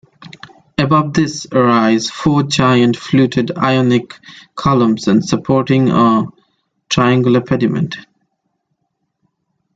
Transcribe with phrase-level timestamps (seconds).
[0.79, 4.15] Above this arise four giant fluted Ionic
[4.55, 6.23] columns supporting a
[6.89, 7.97] triangular pediment.